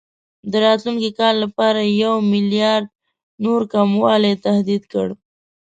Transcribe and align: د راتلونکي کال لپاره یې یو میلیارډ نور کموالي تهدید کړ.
د 0.51 0.53
راتلونکي 0.65 1.09
کال 1.19 1.35
لپاره 1.43 1.79
یې 1.85 1.93
یو 2.03 2.13
میلیارډ 2.33 2.85
نور 3.43 3.61
کموالي 3.73 4.33
تهدید 4.45 4.83
کړ. 4.93 5.07